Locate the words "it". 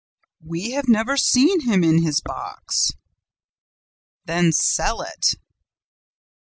5.03-5.35